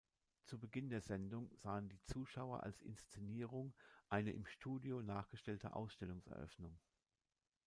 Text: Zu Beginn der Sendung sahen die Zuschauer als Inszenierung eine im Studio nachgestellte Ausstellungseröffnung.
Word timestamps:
Zu 0.45 0.57
Beginn 0.57 0.89
der 0.89 1.01
Sendung 1.01 1.51
sahen 1.59 1.87
die 1.87 2.01
Zuschauer 2.05 2.63
als 2.63 2.81
Inszenierung 2.81 3.75
eine 4.09 4.31
im 4.31 4.47
Studio 4.47 5.03
nachgestellte 5.03 5.75
Ausstellungseröffnung. 5.75 6.79